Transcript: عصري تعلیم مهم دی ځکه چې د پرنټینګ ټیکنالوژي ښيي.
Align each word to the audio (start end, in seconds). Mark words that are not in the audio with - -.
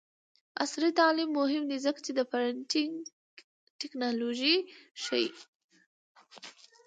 عصري 0.63 0.89
تعلیم 0.99 1.29
مهم 1.39 1.63
دی 1.69 1.77
ځکه 1.85 1.99
چې 2.05 2.11
د 2.15 2.19
پرنټینګ 2.31 2.93
ټیکنالوژي 3.79 4.55
ښيي. 5.03 5.27